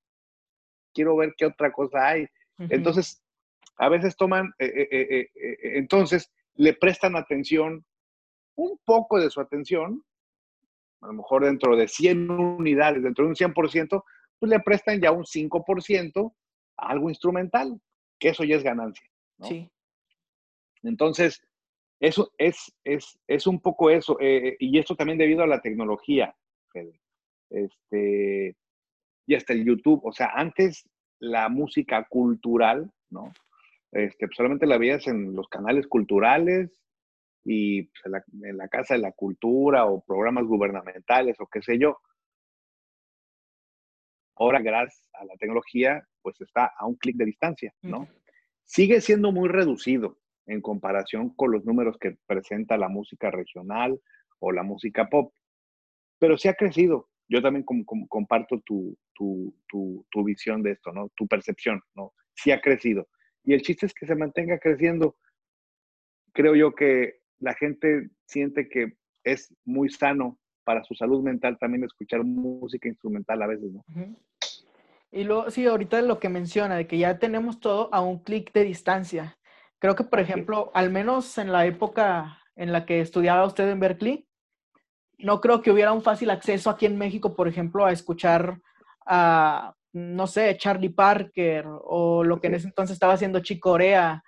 [0.93, 2.25] quiero ver qué otra cosa hay.
[2.57, 3.21] Entonces,
[3.77, 7.85] a veces toman, eh, eh, eh, entonces le prestan atención,
[8.55, 10.03] un poco de su atención,
[11.01, 14.03] a lo mejor dentro de 100 unidades, dentro de un 100%,
[14.39, 16.33] pues le prestan ya un 5%
[16.77, 17.79] a algo instrumental,
[18.19, 19.05] que eso ya es ganancia.
[19.41, 19.69] Sí.
[20.83, 21.41] Entonces,
[21.99, 26.35] eso es, es, es un poco eso, y esto también debido a la tecnología,
[27.49, 28.55] Este,
[29.27, 33.31] y hasta el YouTube, o sea, antes la música cultural, ¿no?
[33.91, 36.71] Este, pues, solamente la veías en los canales culturales
[37.43, 41.97] y pues, en, la, Casa de la Cultura o programas gubernamentales o qué sé yo.
[44.35, 48.07] Ahora, gracias a la tecnología, pues está a un clic de distancia, ¿no?
[48.65, 53.99] Sigue siendo muy reducido en comparación con los números que presenta la música regional
[54.39, 55.33] o la música pop,
[56.19, 57.09] pero sí ha crecido.
[57.27, 57.63] Yo también
[58.09, 61.09] comparto tu, tu, tu, visión de esto, ¿no?
[61.15, 62.13] Tu percepción, ¿no?
[62.33, 63.07] Sí ha crecido.
[63.43, 65.15] Y el chiste es que se mantenga creciendo.
[66.33, 71.83] Creo yo que la gente siente que es muy sano para su salud mental también
[71.83, 73.83] escuchar música instrumental a veces, ¿no?
[75.11, 78.53] Y luego, sí, ahorita lo que menciona, de que ya tenemos todo a un clic
[78.53, 79.37] de distancia.
[79.79, 83.79] Creo que, por ejemplo, al menos en la época en la que estudiaba usted en
[83.79, 84.27] Berkeley,
[85.17, 88.59] no creo que hubiera un fácil acceso aquí en México, por ejemplo, a escuchar
[89.05, 94.23] a, no sé, Charlie Parker o lo que en ese entonces estaba haciendo Chico Corea.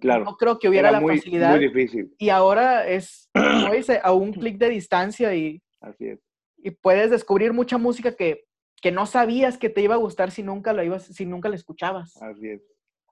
[0.00, 0.24] Claro.
[0.24, 1.50] No creo que hubiera la facilidad.
[1.50, 2.14] Muy difícil.
[2.18, 6.20] Y ahora es, como dice, a un clic de distancia y, Así es.
[6.58, 8.44] y puedes descubrir mucha música que,
[8.80, 11.56] que no sabías que te iba a gustar si nunca la ibas, si nunca la
[11.56, 12.16] escuchabas.
[12.22, 12.62] Así es,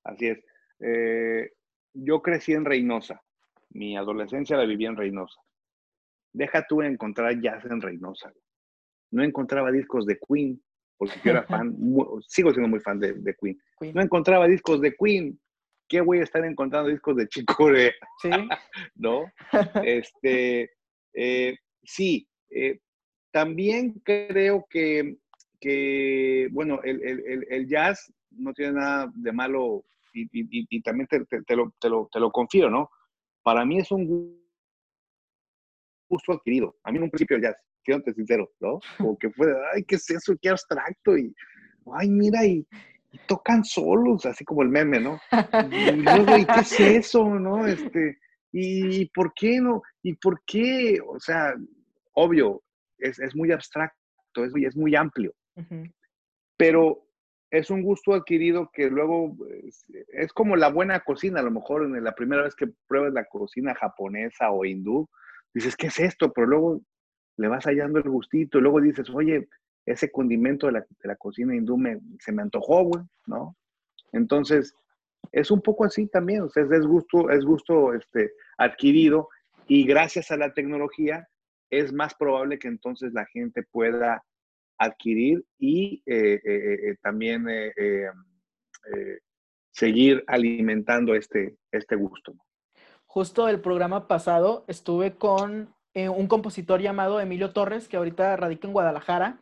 [0.04, 0.38] así es.
[0.80, 1.50] Eh,
[1.94, 3.22] yo crecí en Reynosa.
[3.70, 5.40] Mi adolescencia la viví en Reynosa.
[6.32, 8.32] Deja tú encontrar jazz en Reynosa.
[9.10, 10.62] No encontraba discos de Queen,
[10.96, 11.76] porque yo era fan,
[12.28, 13.58] sigo siendo muy fan de, Queen.
[13.94, 15.38] No encontraba discos de Queen.
[15.88, 17.68] ¿Qué voy a estar encontrando discos de Chico
[18.22, 18.30] Sí.
[18.94, 19.30] ¿No?
[19.84, 20.70] Este,
[21.14, 22.80] eh, sí, eh,
[23.32, 25.16] también creo que,
[25.60, 31.18] que bueno, el, jazz no tiene nada de malo y, también te,
[31.54, 32.90] lo, te, lo, te lo confío, ¿no?
[33.42, 34.40] Para mí es un
[36.08, 36.76] gusto adquirido.
[36.82, 38.80] A mí en un principio el jazz siéndote sincero, ¿no?
[38.98, 40.34] Como que fue, ay, ¿qué es eso?
[40.40, 41.16] Qué abstracto.
[41.16, 41.34] Y,
[41.94, 42.66] ay, mira, y,
[43.26, 45.20] tocan solos, así como el meme, ¿no?
[45.70, 47.66] Y luego, ¿y qué es eso, no?
[47.66, 48.18] Este,
[48.52, 49.82] ¿y por qué no?
[50.02, 50.98] ¿Y por qué?
[51.06, 51.54] O sea,
[52.14, 52.62] obvio,
[52.98, 55.34] es, es muy abstracto, es, es muy amplio.
[56.56, 57.06] Pero
[57.50, 61.84] es un gusto adquirido que luego es, es, como la buena cocina, a lo mejor
[61.84, 65.08] en la primera vez que pruebas la cocina japonesa o hindú,
[65.54, 66.32] dices, ¿qué es esto?
[66.32, 66.80] Pero luego
[67.36, 69.48] le vas hallando el gustito, y luego dices, oye,
[69.86, 72.90] ese condimento de la, de la cocina hindú me, se me antojó,
[73.26, 73.56] ¿no?
[74.12, 74.74] Entonces,
[75.32, 79.28] es un poco así también, o sea, es gusto, es gusto este, adquirido
[79.66, 81.28] y gracias a la tecnología
[81.70, 84.22] es más probable que entonces la gente pueda
[84.78, 87.46] adquirir y eh, eh, eh, también
[89.70, 92.34] seguir alimentando este, este gusto.
[93.06, 98.74] Justo el programa pasado estuve con un compositor llamado Emilio Torres, que ahorita radica en
[98.74, 99.40] Guadalajara.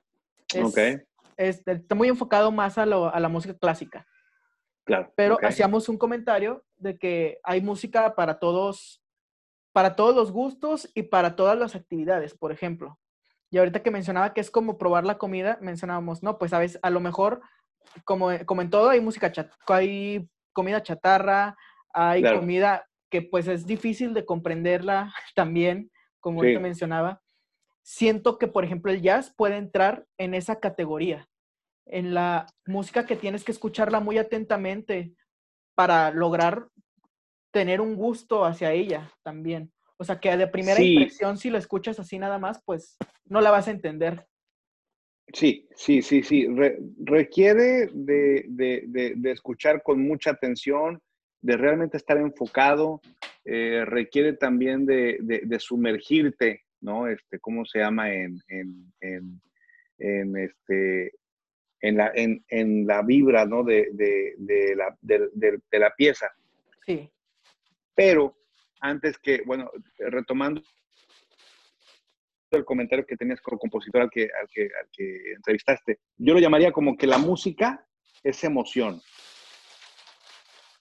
[1.36, 4.06] Está muy enfocado más a, la música clásica.
[4.84, 5.12] Claro.
[5.16, 9.02] Pero hacíamos un comentario de que hay música para todos,
[9.72, 12.98] para todos los gustos y para todas las actividades, por ejemplo.
[13.50, 16.90] Y ahorita que mencionaba que es como probar la comida, mencionábamos, no, pues sabes, a
[16.90, 17.40] lo mejor,
[18.04, 21.56] como, como en todo, hay música chat, hay comida chatarra,
[21.92, 25.90] hay comida que pues es difícil de comprenderla también
[26.24, 27.20] como te mencionaba,
[27.84, 31.28] siento que, por ejemplo, el jazz puede entrar en esa categoría,
[31.86, 35.12] en la música que tienes que escucharla muy atentamente
[35.76, 36.68] para lograr
[37.52, 39.70] tener un gusto hacia ella también.
[39.96, 43.50] O sea, que de primera impresión, si la escuchas así nada más, pues no la
[43.50, 44.26] vas a entender.
[45.32, 46.46] Sí, sí, sí, sí.
[47.04, 51.00] requiere de, de, escuchar con mucha atención,
[51.40, 53.00] de realmente estar enfocado,
[53.44, 57.08] eh, requiere también de, sumergirte, ¿no?
[57.08, 58.12] Este, ¿Cómo se llama?
[58.12, 61.12] En, en, este,
[61.80, 63.64] en, la, en, la vibra, ¿no?
[63.64, 63.88] De,
[64.76, 66.30] la, de, la pieza.
[66.86, 67.10] Sí.
[67.94, 68.36] Pero
[68.80, 70.62] antes que, bueno, retomando
[72.50, 76.34] el comentario que tenías con el compositor al que, al que, al que entrevistaste, yo
[76.34, 77.84] lo llamaría como que la música
[78.22, 79.00] es emoción.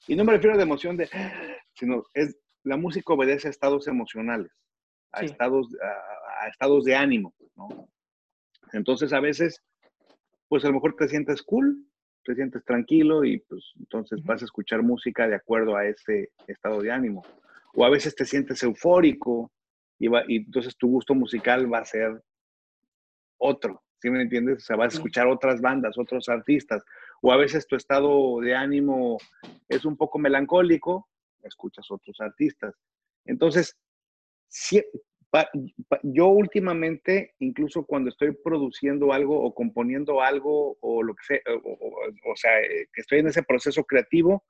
[0.07, 1.09] Y no me refiero a de emoción de
[1.73, 4.51] sino es, la música obedece a estados emocionales,
[5.13, 5.67] a, estados,
[6.41, 7.87] a, estados de ánimo, ¿no?
[8.73, 9.61] Entonces a veces,
[10.47, 11.85] pues a lo mejor te sientes cool,
[12.23, 16.81] te sientes tranquilo y pues entonces vas a escuchar música de acuerdo a ese estado
[16.81, 17.23] de ánimo.
[17.75, 19.51] O a veces te sientes eufórico
[19.99, 22.21] y, y entonces tu gusto musical va a ser
[23.37, 24.57] otro, ¿sí me entiendes?
[24.57, 26.83] O sea, vas a escuchar otras bandas, otros artistas.
[27.21, 29.17] O a veces tu estado de ánimo
[29.69, 31.09] es un poco melancólico,
[31.41, 32.73] escuchas otros artistas.
[33.25, 33.77] Entonces,
[36.03, 42.35] yo últimamente, incluso cuando estoy produciendo algo o componiendo algo o lo que sea, o,
[42.35, 44.43] sea, eh, que estoy en ese proceso creativo,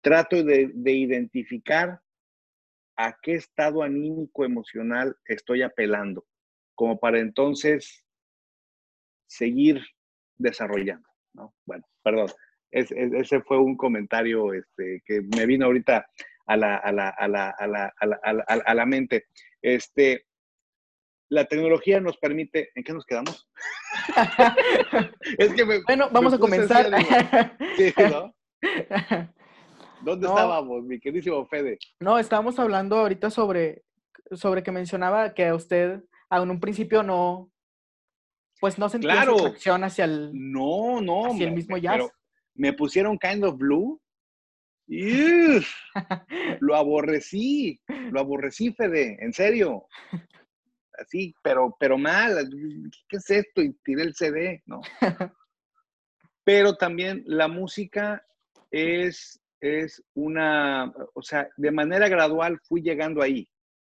[0.00, 2.00] trato de, de, identificar
[2.96, 6.26] a qué estado anímico emocional estoy apelando,
[6.74, 8.04] como para entonces
[9.26, 9.82] seguir
[10.36, 11.54] desarrollando, ¿no?
[11.66, 12.28] Bueno, perdón,
[12.70, 16.06] ese fue un comentario este, que me vino ahorita
[16.46, 19.26] a la, a la, a la, a la, a la, a la, mente.
[19.62, 20.26] Este,
[21.28, 22.70] la tecnología nos permite.
[22.74, 23.48] ¿En qué nos quedamos?
[25.38, 26.90] es que bueno, vamos a comenzar.
[30.02, 31.78] ¿Dónde estábamos, mi queridísimo Fede?
[32.00, 33.84] No, estábamos hablando ahorita sobre,
[34.32, 37.50] sobre que mencionaba que a usted, en un principio no,
[38.60, 39.36] pues no sentía claro.
[39.36, 41.94] atracción hacia el, no, no, hacia el mismo jazz.
[41.94, 42.10] Pero
[42.54, 44.00] me pusieron Kind of Blue
[46.60, 47.80] lo aborrecí,
[48.10, 49.86] lo aborrecí, Fede, en serio.
[50.98, 52.48] Así, pero, pero mal,
[53.08, 53.62] ¿qué es esto?
[53.62, 54.80] Y tiré el CD, ¿no?
[56.44, 58.24] Pero también la música
[58.70, 63.48] es, es una, o sea, de manera gradual fui llegando ahí.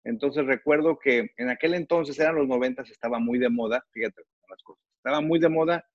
[0.06, 4.64] Entonces recuerdo que en aquel entonces, eran los noventas, estaba muy de moda, fíjate las
[4.64, 5.86] cosas, estaba muy de moda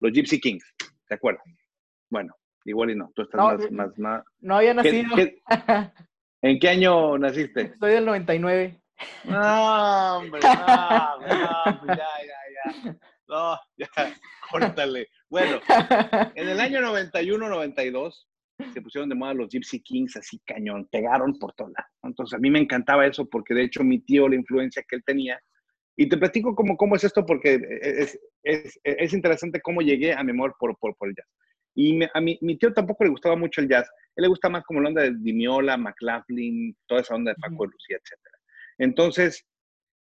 [0.00, 0.64] los Gypsy Kings,
[1.08, 1.44] ¿te acuerdas?
[2.10, 5.14] Bueno, Igual y no, tú estás más, más, más, No había nacido.
[6.42, 7.74] en qué año naciste?
[7.78, 8.80] Soy del 99.
[9.24, 12.96] No, hombre, no, no, pues ya, ya, ya.
[13.28, 13.88] No, ya,
[14.50, 15.08] córtale.
[15.28, 15.60] Bueno,
[16.34, 18.28] en el año 91, 92,
[18.72, 21.88] se pusieron de moda los Gypsy Kings así cañón, pegaron por toda lado.
[22.04, 25.02] Entonces a mí me encantaba eso porque de hecho mi tío, la influencia que él
[25.04, 25.40] tenía,
[25.96, 30.22] y te platico cómo, cómo es esto porque es, es, es interesante cómo llegué a
[30.22, 31.26] mi amor por, por, por el jazz.
[31.74, 33.88] Y a mi, mi, tío tampoco le gustaba mucho el jazz.
[34.16, 37.64] él le gusta más como la onda de Dimiola, McLaughlin, toda esa onda de Paco
[37.64, 38.18] de Lucía, etc.
[38.78, 39.46] Entonces,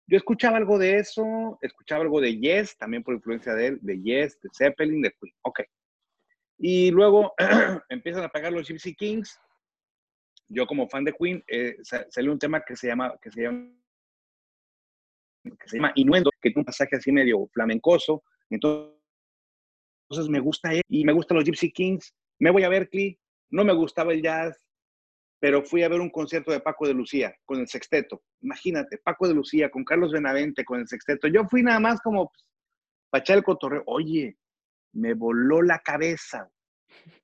[0.06, 4.00] yo escuchaba algo de eso, escuchaba algo de Yes, también por influencia de él, de
[4.00, 5.34] Yes, de Zeppelin, de Queen.
[5.42, 5.60] Ok.
[6.58, 7.34] Y luego
[7.88, 9.40] empiezan a pagar los Gypsy Kings.
[10.48, 11.76] Yo como fan de Queen, eh,
[12.10, 13.72] salió un tema que se llama, que se llama,
[15.44, 18.22] que se llama Inuendo, que es un pasaje así medio flamencoso.
[18.50, 19.01] Entonces,
[20.12, 22.14] entonces me gusta él y me gustan los Gypsy Kings.
[22.38, 23.18] Me voy a Berkeley,
[23.50, 24.58] no me gustaba el jazz,
[25.40, 28.22] pero fui a ver un concierto de Paco de Lucía con el sexteto.
[28.42, 31.28] Imagínate, Paco de Lucía con Carlos Benavente con el sexteto.
[31.28, 32.44] Yo fui nada más como pues,
[33.08, 33.82] para echar el cotorreo.
[33.86, 34.36] Oye,
[34.92, 36.46] me voló la cabeza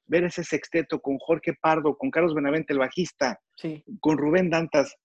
[0.07, 3.39] ver ese sexteto con Jorge Pardo, con Carlos Benavente, el bajista,
[4.01, 4.97] con Rubén Dantas.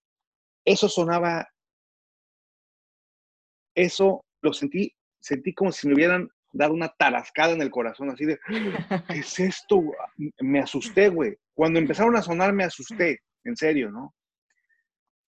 [0.64, 1.46] Eso sonaba,
[3.76, 8.26] eso lo sentí, sentí como si me hubieran dar una tarascada en el corazón, así
[8.26, 8.40] de,
[9.10, 9.84] ¿qué es esto?
[10.40, 11.36] Me asusté, güey.
[11.54, 14.14] Cuando empezaron a sonar, me asusté, en serio, ¿no?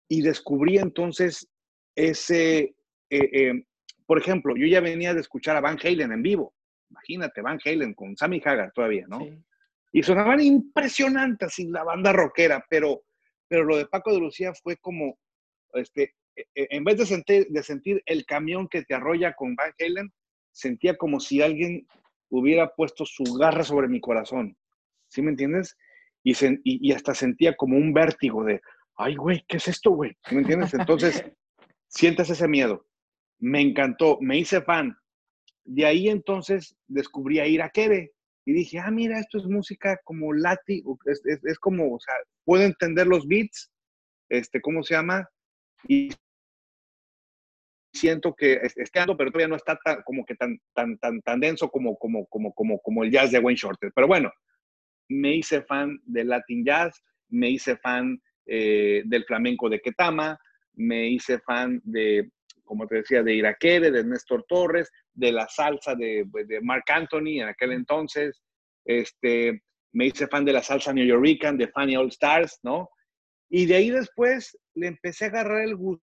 [0.08, 1.48] Y descubrí entonces
[1.96, 2.74] ese, eh,
[3.10, 3.64] eh,
[4.06, 6.54] por ejemplo, yo ya venía de escuchar a Van Halen en vivo.
[6.90, 9.20] Imagínate, Van Halen con Sammy Hagar todavía, ¿no?
[9.92, 13.02] Y sonaban impresionantes, así la banda rockera, pero,
[13.48, 15.18] pero lo de Paco de Lucía fue como,
[15.72, 19.54] este, e, e, en vez de sentir, de sentir el camión que te arrolla con
[19.54, 20.12] Van Halen,
[20.54, 21.86] sentía como si alguien
[22.30, 24.56] hubiera puesto su garra sobre mi corazón.
[25.08, 25.76] ¿Sí me entiendes?
[26.22, 28.62] Y, y, hasta sentía como un vértigo de,
[28.96, 30.16] ay, güey, ¿qué es esto, güey?
[30.26, 30.72] ¿Sí me entiendes?
[30.72, 31.22] Entonces,
[31.88, 32.86] sientes ese miedo.
[33.38, 34.96] Me encantó, me hice fan.
[35.64, 38.12] De ahí entonces descubrí a Ira Kere
[38.46, 42.62] y dije, ah, mira, esto es música como lati, es, es, como, o sea, puedo
[42.62, 43.70] entender los beats,
[44.28, 45.28] este, ¿cómo se llama?
[45.88, 46.10] Y
[47.94, 51.40] siento que está ando, pero todavía no está tan, como que tan, tan, tan, tan
[51.40, 53.92] denso como, como, como, como, como el jazz de Wayne Shorter.
[53.94, 54.32] Pero bueno,
[55.08, 60.38] me hice fan del Latin Jazz, me hice fan eh, del flamenco de Ketama,
[60.74, 62.30] me hice fan de,
[62.64, 67.40] como te decía, de Iraquere, de Néstor Torres, de la salsa de, de Mark Anthony
[67.40, 68.42] en aquel entonces,
[68.84, 72.90] este, me hice fan de la salsa New Yorkican, de Fanny All Stars, ¿no?
[73.48, 76.03] Y de ahí después le empecé a agarrar el gusto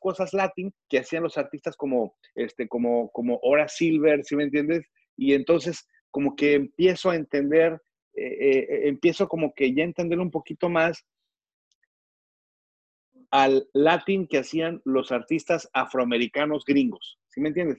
[0.00, 4.86] cosas latin que hacían los artistas como, este, como, como Hora Silver, si me entiendes?
[5.16, 7.80] Y entonces como que empiezo a entender
[8.14, 11.06] eh, empiezo como que ya entender un poquito más
[13.30, 17.78] al latín que hacían los artistas afroamericanos gringos, ¿sí me entiendes?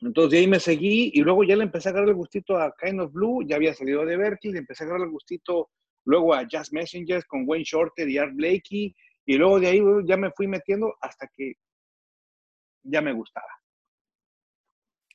[0.00, 2.74] Entonces de ahí me seguí y luego ya le empecé a agarrar el gustito a
[2.82, 5.70] Kind of Blue, ya había salido de Berkeley, le empecé a agarrar el gustito
[6.06, 8.96] luego a Jazz Messengers con Wayne Shorter y Art Blakey,
[9.26, 11.54] y luego de ahí ya me fui metiendo hasta que
[12.82, 13.48] ya me gustaba.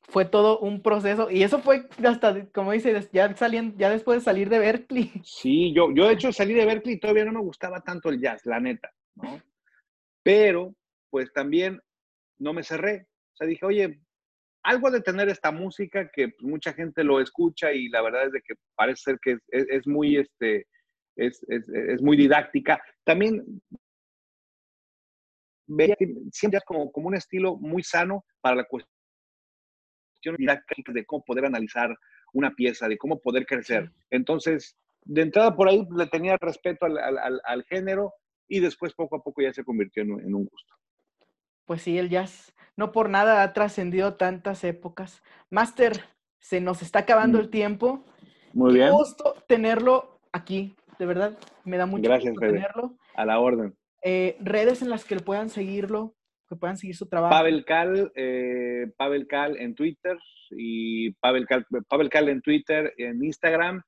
[0.09, 4.25] Fue todo un proceso, y eso fue hasta, como dices, ya, saliendo, ya después de
[4.25, 5.11] salir de Berkeley.
[5.23, 8.19] Sí, yo, yo de hecho salí de Berkeley y todavía no me gustaba tanto el
[8.19, 9.39] jazz, la neta, ¿no?
[10.23, 10.73] Pero,
[11.11, 11.79] pues también
[12.39, 13.07] no me cerré.
[13.33, 13.99] O sea, dije, oye,
[14.63, 18.31] algo de tener esta música que pues, mucha gente lo escucha y la verdad es
[18.31, 20.65] de que parece ser que es, muy, este,
[21.15, 21.41] es,
[22.01, 22.81] muy didáctica.
[23.03, 23.43] También
[25.69, 25.95] veía
[26.31, 28.91] siempre como, como un estilo muy sano para la cuestión
[30.37, 31.95] de cómo poder analizar
[32.33, 33.91] una pieza, de cómo poder crecer.
[34.09, 38.13] Entonces, de entrada por ahí le tenía respeto al, género
[38.47, 40.75] y después poco a poco ya se convirtió en, en un gusto.
[41.65, 45.21] Pues sí, el jazz no por nada ha trascendido tantas épocas.
[45.49, 46.01] Master,
[46.39, 47.41] se nos está acabando mm.
[47.41, 48.05] el tiempo.
[48.53, 48.91] Muy bien.
[48.91, 51.37] gusto tenerlo aquí, de verdad.
[51.65, 52.95] Me da mucho Gracias, gusto tenerlo.
[53.15, 53.75] A la orden.
[54.01, 56.15] Eh, redes en las que puedan seguirlo,
[56.47, 57.33] que puedan seguir su trabajo.
[57.33, 60.17] Pavel Cal, eh, Pavel Cal en Twitter
[60.51, 63.81] y Pavel Cal, Pavel Cal en Twitter, en Instagram,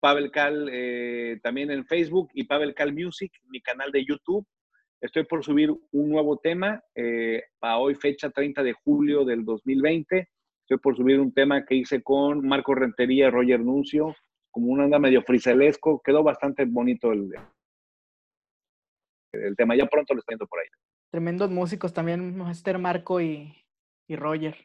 [0.00, 4.46] Pavel Cal eh, también en Facebook y Pavel Cal Music, mi canal de YouTube.
[5.00, 6.82] Estoy por subir un nuevo tema
[7.60, 10.28] para hoy, fecha 30 de julio del 2020.
[10.62, 14.14] Estoy por subir un tema que hice con Marco Rentería y Roger Nuncio,
[14.50, 16.00] como un anda medio friselesco.
[16.04, 17.30] Quedó bastante bonito el,
[19.32, 19.76] el tema.
[19.76, 20.66] Ya pronto lo estoy viendo por ahí.
[21.10, 23.54] Tremendos músicos también, Master Marco y,
[24.06, 24.56] y Roger.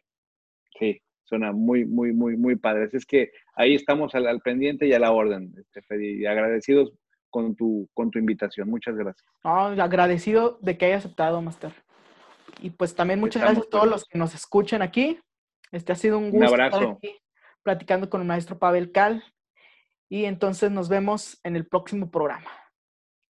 [0.78, 2.89] Sí, suena muy, muy, muy, muy padre.
[2.91, 6.93] Es que ahí estamos al, pendiente y a la orden, este, y agradecidos
[7.30, 8.70] con tu, con tu invitación.
[8.70, 9.26] Muchas gracias.
[9.43, 11.74] agradecido de que haya aceptado, Master.
[12.61, 15.20] Y pues también muchas gracias a todos los que nos escuchen aquí.
[15.72, 16.78] Este ha sido un gusto un abrazo.
[16.78, 17.20] estar aquí
[17.64, 19.24] platicando con el maestro Pavel Cal.
[20.09, 22.49] Y entonces nos vemos en el próximo programa.